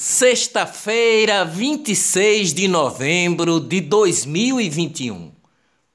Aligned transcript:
Sexta-feira, 0.00 1.44
26 1.44 2.54
de 2.54 2.68
novembro 2.68 3.58
de 3.58 3.80
2021. 3.80 5.32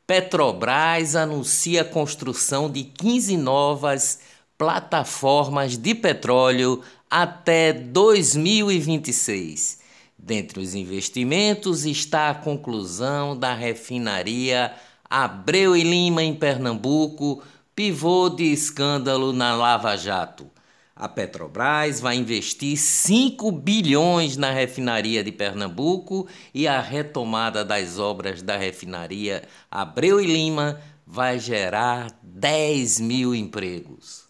Petrobras 0.05 1.15
anuncia 1.15 1.83
a 1.83 1.85
construção 1.85 2.69
de 2.69 2.83
15 2.83 3.37
novas 3.37 4.19
plataformas 4.57 5.77
de 5.77 5.95
petróleo 5.95 6.81
até 7.09 7.71
2026. 7.71 9.79
Dentre 10.17 10.59
os 10.59 10.75
investimentos 10.75 11.85
está 11.85 12.29
a 12.29 12.35
conclusão 12.35 13.39
da 13.39 13.53
refinaria 13.53 14.73
Abreu 15.09 15.77
e 15.77 15.81
Lima 15.81 16.21
em 16.21 16.35
Pernambuco, 16.35 17.41
pivô 17.73 18.27
de 18.27 18.51
escândalo 18.51 19.31
na 19.31 19.55
Lava 19.55 19.95
Jato. 19.95 20.52
A 20.95 21.09
Petrobras 21.09 21.99
vai 21.99 22.15
investir 22.17 22.77
5 22.77 23.51
bilhões 23.51 24.37
na 24.37 24.51
refinaria 24.51 25.23
de 25.23 25.31
Pernambuco 25.31 26.27
e 26.53 26.67
a 26.67 26.79
retomada 26.79 27.65
das 27.65 27.97
obras 27.97 28.43
da 28.43 28.55
refinaria 28.55 29.41
Abreu 29.71 30.21
e 30.21 30.27
Lima 30.27 30.79
vai 31.05 31.39
gerar 31.39 32.15
10 32.21 32.99
mil 32.99 33.33
empregos. 33.33 34.25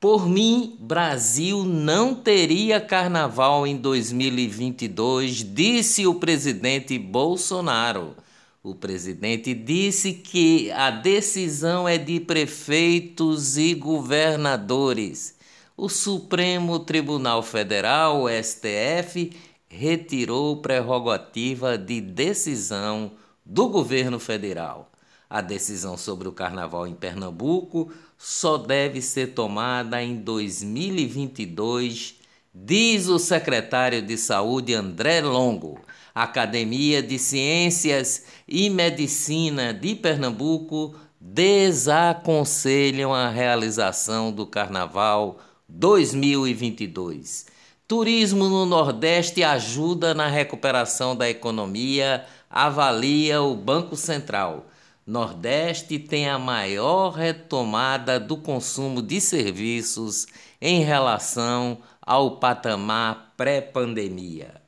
Por 0.00 0.28
mim, 0.28 0.76
Brasil 0.80 1.64
não 1.64 2.16
teria 2.16 2.80
carnaval 2.80 3.64
em 3.64 3.76
2022, 3.76 5.44
disse 5.54 6.04
o 6.04 6.16
presidente 6.16 6.98
Bolsonaro. 6.98 8.16
O 8.60 8.74
presidente 8.74 9.54
disse 9.54 10.14
que 10.14 10.68
a 10.72 10.90
decisão 10.90 11.88
é 11.88 11.96
de 11.96 12.18
prefeitos 12.18 13.56
e 13.56 13.72
governadores 13.72 15.38
o 15.80 15.88
Supremo 15.88 16.78
Tribunal 16.80 17.42
Federal, 17.42 18.26
STF, 18.28 19.32
retirou 19.66 20.58
prerrogativa 20.58 21.78
de 21.78 22.02
decisão 22.02 23.12
do 23.46 23.66
governo 23.66 24.20
federal. 24.20 24.92
A 25.28 25.40
decisão 25.40 25.96
sobre 25.96 26.28
o 26.28 26.32
carnaval 26.32 26.86
em 26.86 26.92
Pernambuco 26.92 27.90
só 28.18 28.58
deve 28.58 29.00
ser 29.00 29.28
tomada 29.28 30.02
em 30.02 30.16
2022, 30.16 32.16
diz 32.54 33.08
o 33.08 33.18
secretário 33.18 34.02
de 34.02 34.18
Saúde 34.18 34.74
André 34.74 35.22
Longo. 35.22 35.80
A 36.14 36.24
Academia 36.24 37.02
de 37.02 37.18
Ciências 37.18 38.26
e 38.46 38.68
Medicina 38.68 39.72
de 39.72 39.94
Pernambuco 39.94 40.94
desaconselham 41.18 43.14
a 43.14 43.30
realização 43.30 44.30
do 44.30 44.46
carnaval 44.46 45.38
2022. 45.70 47.46
Turismo 47.86 48.48
no 48.48 48.66
Nordeste 48.66 49.42
ajuda 49.42 50.14
na 50.14 50.26
recuperação 50.26 51.16
da 51.16 51.28
economia, 51.28 52.24
avalia 52.48 53.42
o 53.42 53.54
Banco 53.56 53.96
Central. 53.96 54.66
Nordeste 55.06 55.98
tem 55.98 56.28
a 56.28 56.38
maior 56.38 57.10
retomada 57.10 58.20
do 58.20 58.36
consumo 58.36 59.02
de 59.02 59.20
serviços 59.20 60.26
em 60.60 60.82
relação 60.82 61.78
ao 62.00 62.36
patamar 62.36 63.32
pré-pandemia. 63.36 64.60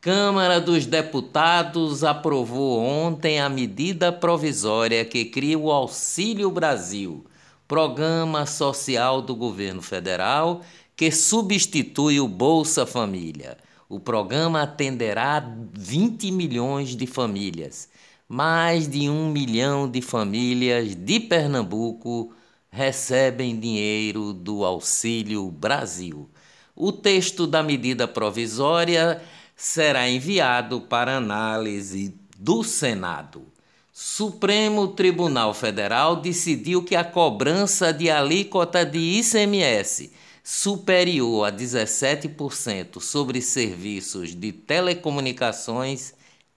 Câmara 0.00 0.60
dos 0.60 0.84
Deputados 0.84 2.04
aprovou 2.04 2.80
ontem 2.80 3.40
a 3.40 3.48
medida 3.48 4.12
provisória 4.12 5.04
que 5.04 5.24
cria 5.24 5.58
o 5.58 5.70
Auxílio 5.70 6.50
Brasil 6.50 7.24
programa 7.72 8.44
social 8.44 9.22
do 9.22 9.34
governo 9.34 9.80
federal 9.80 10.60
que 10.94 11.10
substitui 11.10 12.20
o 12.20 12.28
Bolsa 12.28 12.84
Família. 12.84 13.56
O 13.88 13.98
programa 13.98 14.60
atenderá 14.60 15.42
20 15.72 16.30
milhões 16.32 16.94
de 16.94 17.06
famílias. 17.06 17.88
Mais 18.28 18.86
de 18.86 19.08
um 19.08 19.30
milhão 19.30 19.90
de 19.90 20.02
famílias 20.02 20.94
de 20.94 21.18
Pernambuco 21.18 22.34
recebem 22.70 23.58
dinheiro 23.58 24.34
do 24.34 24.66
Auxílio 24.66 25.50
Brasil. 25.50 26.28
O 26.76 26.92
texto 26.92 27.46
da 27.46 27.62
medida 27.62 28.06
provisória 28.06 29.22
será 29.56 30.06
enviado 30.10 30.82
para 30.82 31.16
análise 31.16 32.14
do 32.36 32.62
Senado. 32.62 33.51
Supremo 33.94 34.88
Tribunal 34.88 35.52
Federal 35.52 36.16
decidiu 36.16 36.82
que 36.82 36.96
a 36.96 37.04
cobrança 37.04 37.92
de 37.92 38.08
alíquota 38.08 38.86
de 38.86 38.98
ICMS 38.98 40.10
superior 40.42 41.46
a 41.46 41.52
17% 41.52 43.02
sobre 43.02 43.42
serviços 43.42 44.34
de 44.34 44.50
telecomunicações 44.50 46.14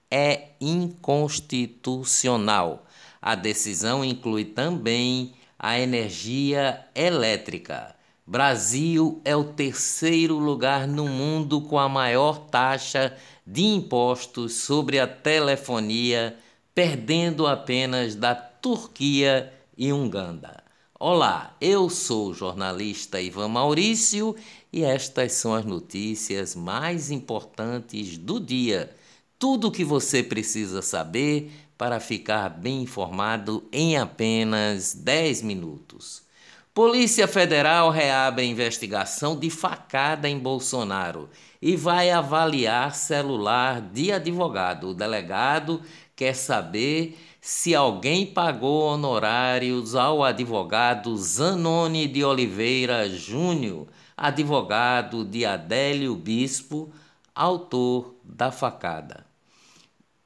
é 0.10 0.52
inconstitucional. 0.62 2.86
A 3.22 3.36
decisão 3.36 4.06
inclui 4.06 4.46
também 4.46 5.34
a 5.60 5.78
energia 5.78 6.86
elétrica. 6.96 7.94
Brasil 8.26 9.20
é 9.26 9.36
o 9.36 9.44
terceiro 9.44 10.40
lugar 10.40 10.88
no 10.88 11.06
mundo 11.06 11.60
com 11.60 11.78
a 11.78 11.90
maior 11.90 12.48
taxa 12.48 13.14
de 13.46 13.66
impostos 13.66 14.54
sobre 14.54 15.02
a 15.02 15.08
telefonia 15.08 16.38
perdendo 16.76 17.48
apenas 17.48 18.16
da 18.16 18.36
Turquia 18.36 19.54
e 19.78 19.94
Uganda. 19.94 20.62
Olá, 21.00 21.56
eu 21.62 21.90
sou 21.90 22.28
o 22.28 22.34
jornalista 22.34 23.22
Ivan 23.22 23.48
Maurício 23.48 24.36
e 24.74 24.84
estas 24.84 25.32
são 25.32 25.56
as 25.56 25.64
notícias 25.64 26.54
mais 26.54 27.12
importantes 27.12 28.18
do 28.18 28.42
dia. 28.42 28.94
Tudo 29.40 29.70
o 29.70 29.72
que 29.72 29.86
você 29.86 30.22
precisa 30.22 30.82
saber 30.82 31.50
para 31.78 32.02
ficar 32.02 32.50
bem 32.50 32.82
informado 32.82 33.64
em 33.72 33.98
apenas 33.98 34.94
10 34.94 35.44
minutos. 35.44 36.26
Polícia 36.74 37.26
Federal 37.26 37.90
reabre 37.90 38.44
a 38.44 38.48
investigação 38.48 39.40
de 39.40 39.50
facada 39.50 40.28
em 40.28 40.38
Bolsonaro 40.38 41.30
e 41.62 41.74
vai 41.74 42.10
avaliar 42.10 42.94
celular 42.94 43.80
de 43.80 44.12
advogado. 44.12 44.90
O 44.90 44.94
delegado 44.94 45.82
quer 46.16 46.36
saber 46.36 47.18
se 47.42 47.76
alguém 47.76 48.26
pagou 48.26 48.82
honorários 48.84 49.96
ao 49.96 50.24
advogado 50.24 51.16
Zanoni 51.16 52.08
de 52.08 52.24
Oliveira 52.24 53.10
Júnior, 53.10 53.88
advogado 54.18 55.24
de 55.24 55.46
Adélio 55.46 56.16
Bispo, 56.16 56.90
autor 57.34 58.16
da 58.24 58.52
facada. 58.52 59.26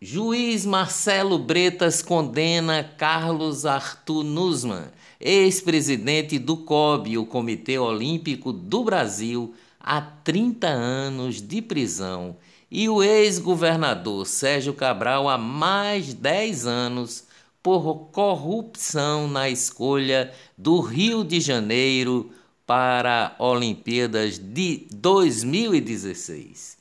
Juiz 0.01 0.65
Marcelo 0.65 1.37
Bretas 1.37 2.01
condena 2.01 2.83
Carlos 2.83 3.65
Arthur 3.65 4.23
Nussmann, 4.23 4.85
ex-presidente 5.19 6.39
do 6.39 6.55
COB, 6.55 7.17
o 7.17 7.25
Comitê 7.25 7.77
Olímpico 7.77 8.53
do 8.53 8.85
Brasil, 8.85 9.53
a 9.77 9.99
30 9.99 10.67
anos 10.67 11.41
de 11.41 11.61
prisão, 11.61 12.37
e 12.71 12.87
o 12.87 13.01
ex-governador 13.01 14.25
Sérgio 14.27 14.73
Cabral 14.73 15.27
a 15.27 15.37
mais 15.37 16.13
10 16.13 16.67
anos 16.67 17.27
por 17.61 18.09
corrupção 18.11 19.27
na 19.27 19.49
escolha 19.49 20.31
do 20.57 20.79
Rio 20.79 21.23
de 21.23 21.41
Janeiro 21.41 22.31
para 22.65 23.35
Olimpíadas 23.39 24.37
de 24.37 24.87
2016. 24.93 26.77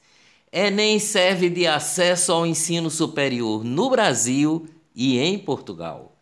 Enem 0.53 0.99
serve 0.99 1.51
de 1.51 1.67
acesso 1.67 2.33
ao 2.33 2.47
ensino 2.47 2.91
superior 2.91 3.65
no 3.65 3.91
Brasil 3.91 4.67
e 4.95 5.19
em 5.19 5.39
Portugal. 5.39 6.15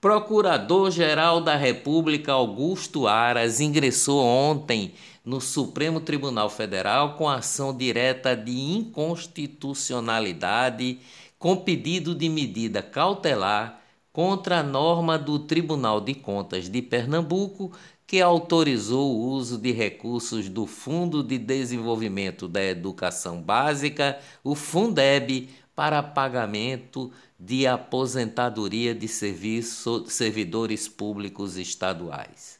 Procurador-Geral 0.00 1.42
da 1.42 1.56
República 1.56 2.32
Augusto 2.32 3.06
Aras 3.06 3.60
ingressou 3.60 4.24
ontem 4.24 4.94
no 5.24 5.40
Supremo 5.40 6.00
Tribunal 6.00 6.50
Federal 6.50 7.16
com 7.16 7.28
ação 7.28 7.76
direta 7.76 8.36
de 8.36 8.52
inconstitucionalidade 8.52 11.00
com 11.38 11.56
pedido 11.56 12.14
de 12.14 12.28
medida 12.28 12.82
cautelar 12.82 13.80
contra 14.12 14.60
a 14.60 14.62
norma 14.62 15.18
do 15.18 15.38
Tribunal 15.38 16.00
de 16.00 16.14
Contas 16.14 16.68
de 16.68 16.82
Pernambuco 16.82 17.72
que 18.06 18.20
autorizou 18.20 19.16
o 19.16 19.30
uso 19.30 19.56
de 19.56 19.70
recursos 19.70 20.48
do 20.48 20.66
Fundo 20.66 21.22
de 21.22 21.38
Desenvolvimento 21.38 22.48
da 22.48 22.60
Educação 22.60 23.40
Básica, 23.40 24.18
o 24.42 24.56
Fundeb, 24.56 25.48
para 25.76 26.02
pagamento 26.02 27.12
de 27.38 27.66
aposentadoria 27.66 28.94
de 28.94 29.08
serviço, 29.08 30.04
servidores 30.08 30.88
públicos 30.88 31.56
estaduais. 31.56 32.59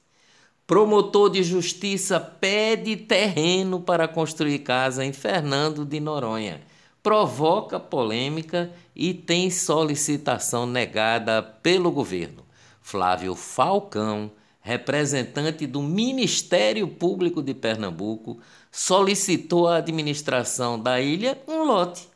Promotor 0.70 1.30
de 1.30 1.42
justiça 1.42 2.20
pede 2.20 2.94
terreno 2.94 3.80
para 3.80 4.06
construir 4.06 4.60
casa 4.60 5.04
em 5.04 5.12
Fernando 5.12 5.84
de 5.84 5.98
Noronha. 5.98 6.60
Provoca 7.02 7.80
polêmica 7.80 8.70
e 8.94 9.12
tem 9.12 9.50
solicitação 9.50 10.66
negada 10.66 11.42
pelo 11.42 11.90
governo. 11.90 12.44
Flávio 12.80 13.34
Falcão 13.34 14.30
representante 14.60 15.66
do 15.66 15.82
Ministério 15.82 16.86
Público 16.86 17.42
de 17.42 17.52
Pernambuco, 17.52 18.38
solicitou 18.70 19.66
à 19.66 19.78
administração 19.78 20.78
da 20.78 21.00
ilha 21.00 21.36
um 21.48 21.64
lote. 21.64 22.08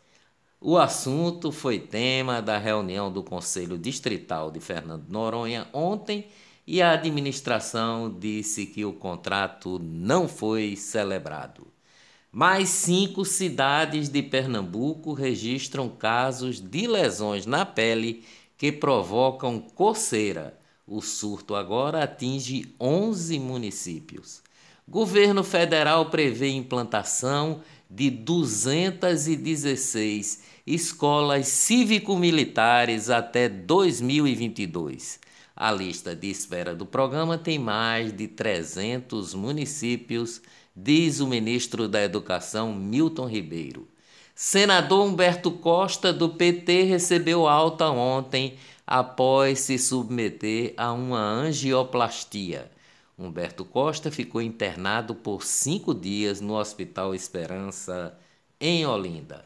O 0.61 0.79
assunto 0.79 1.51
foi 1.51 1.81
tema 1.81 2.41
da 2.41 2.56
reunião 2.56 3.11
do 3.11 3.21
Conselho 3.21 3.77
Distrital 3.77 4.53
de 4.53 4.61
Fernando 4.61 5.06
Noronha 5.09 5.67
ontem 5.73 6.29
e 6.67 6.81
a 6.81 6.93
administração 6.93 8.15
disse 8.19 8.67
que 8.67 8.85
o 8.85 8.93
contrato 8.93 9.79
não 9.79 10.27
foi 10.29 10.77
celebrado. 10.77 11.67
Mais 12.33 12.69
cinco 12.69 13.25
cidades 13.25 14.09
de 14.09 14.23
Pernambuco 14.23 15.13
registram 15.13 15.89
casos 15.89 16.61
de 16.61 16.87
lesões 16.87 17.47
na 17.47 17.65
pele 17.65 18.25
que 18.59 18.73
provocam 18.73 19.61
coceira. 19.61 20.59
O 20.87 21.01
surto 21.01 21.55
agora 21.55 22.03
atinge 22.03 22.75
11 22.81 23.39
municípios. 23.39 24.43
Governo 24.87 25.43
federal 25.45 26.11
prevê 26.11 26.51
implantação 26.51 27.61
de 27.94 28.11
216 28.11 30.43
escolas 30.67 31.46
cívico-militares 31.46 33.08
até 33.08 33.49
2022. 33.49 35.20
A 35.55 35.70
lista 35.70 36.17
de 36.17 36.29
espera 36.29 36.75
do 36.75 36.85
programa 36.85 37.38
tem 37.38 37.56
mais 37.56 38.12
de 38.12 38.26
300 38.26 39.32
municípios, 39.35 40.43
diz 40.75 41.20
o 41.20 41.29
ministro 41.29 41.87
da 41.87 42.02
Educação 42.02 42.75
Milton 42.75 43.29
Ribeiro. 43.29 43.87
Senador 44.35 45.06
Humberto 45.06 45.52
Costa, 45.52 46.12
do 46.12 46.31
PT, 46.31 46.82
recebeu 46.82 47.46
alta 47.46 47.88
ontem 47.91 48.56
após 48.85 49.61
se 49.61 49.79
submeter 49.79 50.75
a 50.76 50.93
uma 50.93 51.20
angioplastia. 51.20 52.74
Humberto 53.17 53.65
Costa 53.65 54.11
ficou 54.11 54.43
internado 54.43 55.15
por 55.15 55.45
cinco 55.45 55.95
dias 55.95 56.41
no 56.41 56.55
Hospital 56.55 57.15
Esperança, 57.15 58.19
em 58.61 58.85
Olinda. 58.85 59.45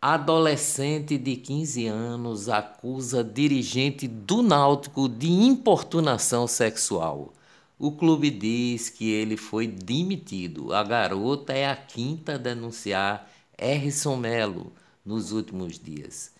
Adolescente 0.00 1.18
de 1.18 1.34
15 1.34 1.88
anos 1.88 2.48
acusa 2.48 3.24
dirigente 3.24 4.06
do 4.06 4.42
Náutico 4.42 5.08
de 5.08 5.28
importunação 5.28 6.46
sexual. 6.46 7.32
O 7.76 7.90
clube 7.90 8.30
diz 8.30 8.88
que 8.88 9.10
ele 9.10 9.36
foi 9.36 9.66
demitido. 9.66 10.72
A 10.72 10.84
garota 10.84 11.52
é 11.52 11.68
a 11.68 11.74
quinta 11.74 12.34
a 12.34 12.38
denunciar 12.38 13.28
Erison 13.58 14.16
Melo 14.16 14.72
nos 15.04 15.32
últimos 15.32 15.80
dias. 15.80 16.32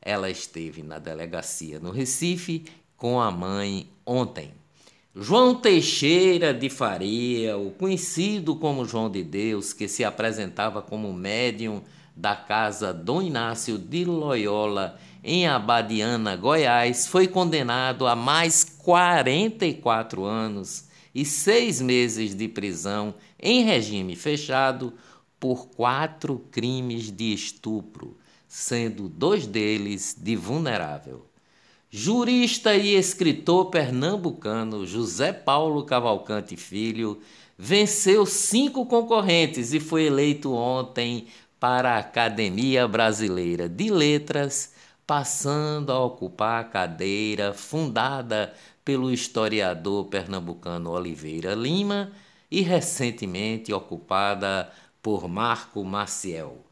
Ela 0.00 0.30
esteve 0.30 0.84
na 0.84 1.00
delegacia 1.00 1.80
no 1.80 1.90
Recife 1.90 2.64
com 2.96 3.20
a 3.20 3.28
mãe 3.30 3.90
ontem. 4.06 4.59
João 5.22 5.54
Teixeira 5.54 6.54
de 6.54 6.70
Faria, 6.70 7.54
o 7.54 7.72
conhecido 7.72 8.56
como 8.56 8.86
João 8.86 9.10
de 9.10 9.22
Deus, 9.22 9.74
que 9.74 9.86
se 9.86 10.02
apresentava 10.02 10.80
como 10.80 11.12
médium 11.12 11.82
da 12.16 12.34
casa 12.34 12.90
Dom 12.90 13.20
Inácio 13.20 13.76
de 13.76 14.02
Loyola, 14.02 14.98
em 15.22 15.46
Abadiana, 15.46 16.36
Goiás, 16.36 17.06
foi 17.06 17.28
condenado 17.28 18.06
a 18.06 18.16
mais 18.16 18.64
44 18.64 20.24
anos 20.24 20.86
e 21.14 21.22
seis 21.26 21.82
meses 21.82 22.34
de 22.34 22.48
prisão 22.48 23.14
em 23.38 23.62
regime 23.62 24.16
fechado 24.16 24.94
por 25.38 25.66
quatro 25.66 26.46
crimes 26.50 27.12
de 27.12 27.34
estupro, 27.34 28.16
sendo 28.48 29.06
dois 29.06 29.46
deles 29.46 30.16
de 30.18 30.34
vulnerável. 30.34 31.29
Jurista 31.92 32.72
e 32.76 32.94
escritor 32.94 33.66
pernambucano 33.66 34.86
José 34.86 35.32
Paulo 35.32 35.82
Cavalcante 35.84 36.56
Filho 36.56 37.20
venceu 37.58 38.24
cinco 38.24 38.86
concorrentes 38.86 39.74
e 39.74 39.80
foi 39.80 40.04
eleito 40.04 40.52
ontem 40.52 41.26
para 41.58 41.96
a 41.96 41.98
Academia 41.98 42.86
Brasileira 42.86 43.68
de 43.68 43.90
Letras, 43.90 44.72
passando 45.04 45.90
a 45.90 45.98
ocupar 45.98 46.60
a 46.60 46.64
cadeira 46.64 47.52
fundada 47.52 48.54
pelo 48.84 49.10
historiador 49.10 50.04
pernambucano 50.04 50.90
Oliveira 50.90 51.56
Lima 51.56 52.12
e 52.48 52.62
recentemente 52.62 53.72
ocupada 53.72 54.70
por 55.02 55.26
Marco 55.28 55.84
Maciel. 55.84 56.64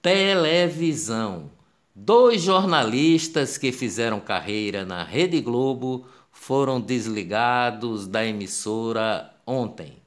Televisão. 0.00 1.50
Dois 1.94 2.40
jornalistas 2.40 3.58
que 3.58 3.70
fizeram 3.70 4.18
carreira 4.18 4.82
na 4.82 5.04
Rede 5.04 5.42
Globo 5.42 6.06
foram 6.30 6.80
desligados 6.80 8.06
da 8.06 8.24
emissora 8.24 9.30
ontem. 9.46 9.98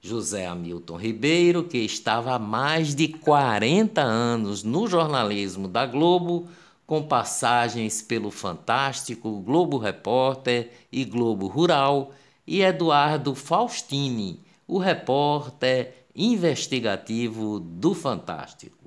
José 0.00 0.46
Hamilton 0.46 0.96
Ribeiro, 0.96 1.64
que 1.64 1.78
estava 1.78 2.36
há 2.36 2.38
mais 2.38 2.94
de 2.94 3.08
40 3.08 4.00
anos 4.00 4.62
no 4.62 4.86
jornalismo 4.86 5.66
da 5.66 5.84
Globo, 5.84 6.46
com 6.86 7.02
passagens 7.02 8.00
pelo 8.00 8.30
Fantástico, 8.30 9.40
Globo 9.40 9.76
Repórter 9.76 10.70
e 10.92 11.04
Globo 11.04 11.48
Rural, 11.48 12.12
e 12.46 12.62
Eduardo 12.62 13.34
Faustini, 13.34 14.40
o 14.68 14.78
repórter 14.78 16.06
investigativo 16.14 17.58
do 17.58 17.92
Fantástico. 17.92 18.83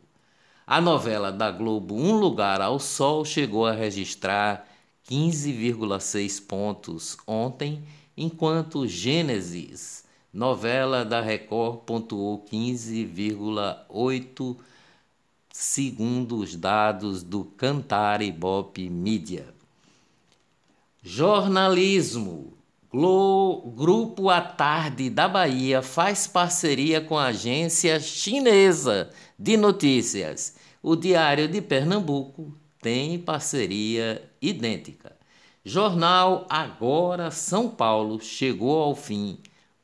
A 0.70 0.82
novela 0.82 1.32
da 1.32 1.50
Globo 1.50 1.96
Um 1.96 2.18
Lugar 2.18 2.60
ao 2.60 2.78
Sol 2.78 3.24
chegou 3.24 3.66
a 3.66 3.72
registrar 3.72 4.68
15,6 5.10 6.46
pontos 6.46 7.18
ontem, 7.26 7.82
enquanto 8.18 8.86
Gênesis 8.86 10.04
Novela 10.34 11.06
da 11.06 11.22
Record 11.22 11.86
pontuou 11.86 12.46
15,8 12.52 14.58
segundo 15.54 16.36
os 16.36 16.54
dados 16.54 17.24
do 17.24 17.46
Cantar 17.46 18.22
Ibope 18.22 18.90
Mídia. 18.90 19.48
Jornalismo. 21.02 22.57
Grupo 22.92 24.30
à 24.30 24.42
Tarde 24.42 25.10
da 25.10 25.28
Bahia 25.28 25.82
faz 25.82 26.28
parceria 26.28 27.02
com 27.02 27.18
a 27.18 27.28
agência 27.28 28.00
chinesa 28.00 29.10
de 29.38 29.58
notícias. 29.58 30.56
O 30.82 30.96
Diário 30.96 31.48
de 31.48 31.62
Pernambuco 31.62 32.56
tem 32.82 33.20
parceria 33.20 34.24
idêntica. 34.42 35.16
Jornal 35.64 36.46
Agora 36.50 37.30
São 37.30 37.70
Paulo 37.70 38.22
chegou 38.22 38.82
ao 38.82 38.96
fim 38.96 39.38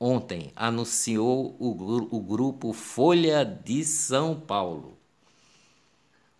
ontem 0.03 0.51
anunciou 0.53 1.55
o, 1.57 1.69
o 2.17 2.19
grupo 2.19 2.73
Folha 2.73 3.45
de 3.45 3.85
São 3.85 4.37
Paulo. 4.37 4.97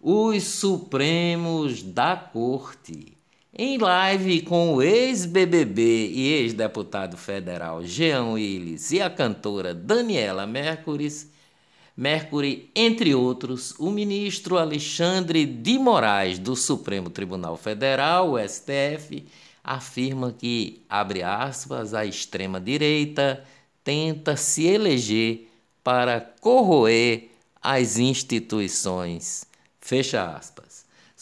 Os 0.02 0.44
Supremos 0.44 1.82
da 1.82 2.18
Corte. 2.18 3.18
Em 3.56 3.78
live 3.78 4.42
com 4.42 4.74
o 4.74 4.82
ex-BBB 4.82 6.08
e 6.08 6.34
ex-deputado 6.34 7.16
federal 7.16 7.86
Jean 7.86 8.32
Willis 8.32 8.92
e 8.92 9.00
a 9.00 9.12
cantora 9.12 9.76
Daniela 9.76 10.48
Mercury, 10.48 11.08
Mercury, 11.96 12.72
entre 12.76 13.14
outros, 13.14 13.76
o 13.78 13.92
ministro 13.92 14.58
Alexandre 14.58 15.46
de 15.46 15.78
Moraes 15.78 16.40
do 16.40 16.56
Supremo 16.56 17.12
Tribunal 17.12 17.56
Federal, 17.56 18.32
o 18.32 18.40
STF, 18.40 19.24
afirma 19.64 20.32
que, 20.32 20.82
abre 20.90 21.22
aspas, 21.22 21.94
a 21.94 22.04
extrema-direita 22.04 23.46
tenta 23.84 24.36
se 24.36 24.66
eleger 24.66 25.48
para 25.84 26.20
corroer 26.42 27.30
as 27.62 28.00
instituições. 28.00 29.46
Fecha 29.80 30.36
aspas. 30.36 30.73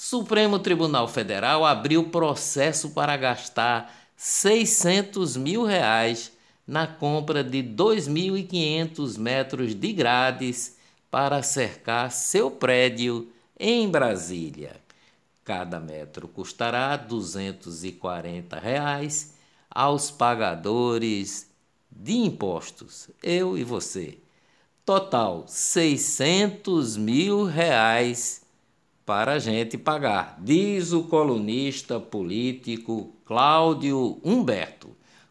Supremo 0.04 0.58
Tribunal 0.58 1.08
Federal 1.08 1.64
abriu 1.64 2.10
processo 2.10 2.90
para 2.90 3.16
gastar 3.16 4.10
600 4.18 5.38
mil 5.38 5.64
reais 5.64 6.32
na 6.66 6.88
compra 6.88 7.44
de 7.44 7.62
2.500 7.62 9.20
metros 9.20 9.76
de 9.76 9.94
grades 9.94 10.76
para 11.12 11.44
cercar 11.44 12.12
seu 12.12 12.50
prédio 12.50 13.32
em 13.60 13.88
Brasília. 13.88 14.76
Cada 15.44 15.80
metro 15.80 16.28
custará 16.28 16.98
240 16.98 18.58
reais 18.58 19.36
aos 19.70 20.10
pagadores 20.10 21.48
de 21.92 22.14
impostos, 22.14 23.08
eu 23.22 23.56
e 23.56 23.64
você. 23.64 24.18
Total, 24.84 25.44
600 25.48 26.98
mil 26.98 27.46
reais 27.46 28.41
para 29.06 29.34
a 29.34 29.40
gente 29.40 29.78
pagar, 29.78 30.38
diz 30.40 30.92
o 30.92 31.04
colunista 31.04 32.00
político 32.00 33.16
Cláudio 33.26 34.20
Humberto. 34.24 34.90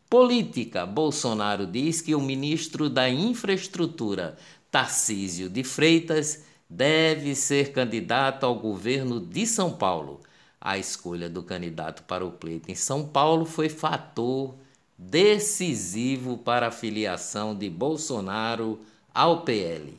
Política: 0.08 0.84
Bolsonaro 0.84 1.66
diz 1.66 2.00
que 2.00 2.14
o 2.14 2.20
ministro 2.20 2.90
da 2.90 3.08
Infraestrutura, 3.08 4.36
Tarcísio 4.70 5.48
de 5.48 5.62
Freitas, 5.62 6.44
deve 6.68 7.34
ser 7.34 7.72
candidato 7.72 8.44
ao 8.44 8.54
governo 8.54 9.20
de 9.20 9.46
São 9.46 9.72
Paulo. 9.72 10.20
A 10.60 10.76
escolha 10.76 11.28
do 11.28 11.42
candidato 11.42 12.02
para 12.02 12.24
o 12.24 12.32
pleito 12.32 12.70
em 12.70 12.74
São 12.74 13.06
Paulo 13.06 13.44
foi 13.44 13.68
fator 13.68 14.54
decisivo 14.98 16.36
para 16.36 16.68
a 16.68 16.70
filiação 16.70 17.56
de 17.56 17.70
Bolsonaro 17.70 18.78
ao 19.14 19.42
PL. 19.42 19.96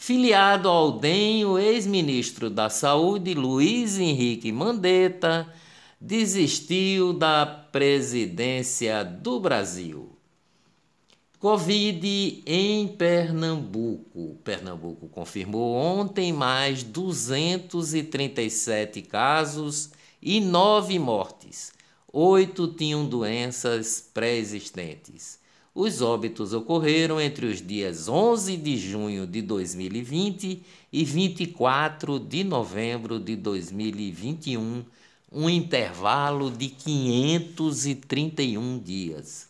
Filiado 0.00 0.68
ao 0.68 0.92
DEM, 0.92 1.44
o 1.44 1.58
ex-ministro 1.58 2.48
da 2.48 2.70
Saúde, 2.70 3.34
Luiz 3.34 3.98
Henrique 3.98 4.52
Mandetta, 4.52 5.52
desistiu 6.00 7.12
da 7.12 7.44
presidência 7.44 9.04
do 9.04 9.40
Brasil. 9.40 10.16
Covid 11.40 12.44
em 12.46 12.86
Pernambuco. 12.86 14.38
Pernambuco 14.44 15.08
confirmou 15.08 15.74
ontem 15.74 16.32
mais 16.32 16.84
237 16.84 19.02
casos 19.02 19.90
e 20.22 20.40
nove 20.40 20.96
mortes. 20.96 21.72
Oito 22.12 22.68
tinham 22.68 23.04
doenças 23.04 24.08
pré-existentes. 24.14 25.37
Os 25.80 26.02
óbitos 26.02 26.52
ocorreram 26.52 27.20
entre 27.20 27.46
os 27.46 27.64
dias 27.64 28.08
11 28.08 28.56
de 28.56 28.76
junho 28.76 29.28
de 29.28 29.40
2020 29.40 30.60
e 30.92 31.04
24 31.04 32.18
de 32.18 32.42
novembro 32.42 33.20
de 33.20 33.36
2021, 33.36 34.84
um 35.30 35.48
intervalo 35.48 36.50
de 36.50 36.68
531 36.68 38.80
dias. 38.80 39.46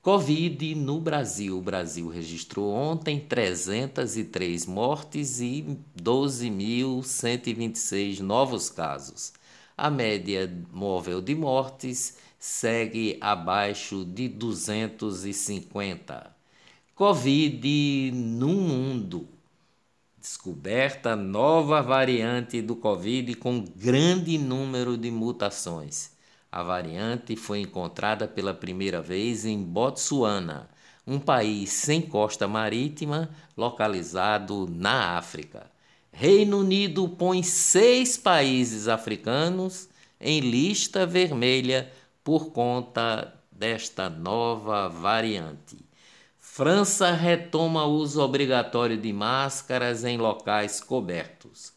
Covid 0.00 0.74
no 0.76 0.98
Brasil. 0.98 1.58
O 1.58 1.62
Brasil 1.62 2.08
registrou 2.08 2.72
ontem 2.72 3.20
303 3.20 4.64
mortes 4.64 5.42
e 5.42 5.78
12.126 6.02 8.20
novos 8.20 8.70
casos. 8.70 9.34
A 9.76 9.90
média 9.90 10.50
móvel 10.72 11.20
de 11.20 11.34
mortes 11.34 12.16
segue 12.40 13.16
abaixo 13.20 14.02
de 14.02 14.26
250. 14.26 16.34
Covid 16.94 18.10
no 18.12 18.48
mundo. 18.48 19.28
Descoberta 20.18 21.14
nova 21.14 21.82
variante 21.82 22.62
do 22.62 22.74
Covid 22.74 23.34
com 23.34 23.62
grande 23.76 24.38
número 24.38 24.96
de 24.96 25.10
mutações. 25.10 26.12
A 26.50 26.62
variante 26.62 27.36
foi 27.36 27.60
encontrada 27.60 28.26
pela 28.26 28.54
primeira 28.54 29.02
vez 29.02 29.44
em 29.44 29.62
Botsuana, 29.62 30.70
um 31.06 31.18
país 31.18 31.70
sem 31.70 32.00
costa 32.00 32.48
marítima 32.48 33.28
localizado 33.56 34.66
na 34.70 35.18
África. 35.18 35.70
Reino 36.10 36.60
Unido 36.60 37.06
põe 37.08 37.42
seis 37.42 38.16
países 38.16 38.88
africanos 38.88 39.90
em 40.20 40.40
lista 40.40 41.06
vermelha 41.06 41.90
por 42.22 42.52
conta 42.52 43.34
desta 43.50 44.08
nova 44.08 44.88
variante. 44.88 45.76
França 46.38 47.12
retoma 47.12 47.84
uso 47.84 48.20
obrigatório 48.20 48.96
de 48.96 49.12
máscaras 49.12 50.04
em 50.04 50.18
locais 50.18 50.80
cobertos. 50.80 51.72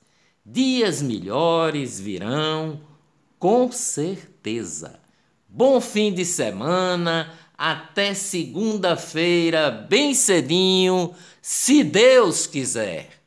Dias 0.46 1.02
melhores 1.02 1.98
virão 1.98 2.80
com 3.40 3.72
certeza. 3.72 5.00
Bom 5.48 5.80
fim 5.80 6.14
de 6.14 6.24
semana, 6.24 7.34
até 7.58 8.14
segunda-feira, 8.14 9.68
bem 9.68 10.14
cedinho, 10.14 11.12
se 11.42 11.82
Deus 11.82 12.46
quiser. 12.46 13.19